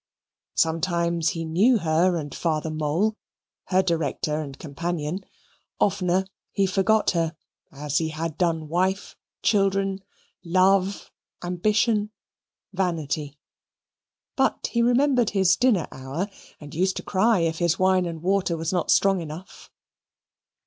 Sometimes 0.55 1.29
he 1.29 1.45
knew 1.45 1.77
her 1.77 2.15
and 2.15 2.33
Father 2.33 2.71
Mole, 2.71 3.13
her 3.65 3.83
director 3.83 4.41
and 4.41 4.57
companion; 4.57 5.23
oftener 5.79 6.25
he 6.51 6.65
forgot 6.65 7.11
her, 7.11 7.35
as 7.71 7.99
he 7.99 8.09
had 8.09 8.35
done 8.35 8.67
wife, 8.67 9.15
children, 9.43 10.03
love, 10.43 11.11
ambition, 11.43 12.09
vanity. 12.73 13.37
But 14.35 14.69
he 14.71 14.81
remembered 14.81 15.29
his 15.29 15.55
dinner 15.55 15.87
hour, 15.91 16.29
and 16.59 16.73
used 16.73 16.97
to 16.97 17.03
cry 17.03 17.41
if 17.41 17.59
his 17.59 17.77
wine 17.77 18.07
and 18.07 18.23
water 18.23 18.57
was 18.57 18.73
not 18.73 18.89
strong 18.89 19.21
enough. 19.21 19.69